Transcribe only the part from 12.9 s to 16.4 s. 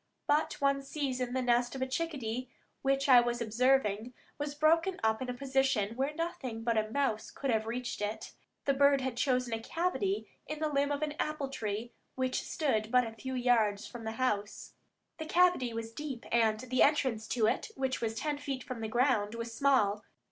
but a few yards from the house. The cavity was deep,